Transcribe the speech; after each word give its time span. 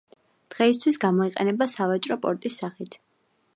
დღეისათვის 0.53 0.97
გამოიყენება 1.03 1.69
სავაჭრო 1.75 2.19
პორტის 2.25 2.61
სახით. 2.65 3.01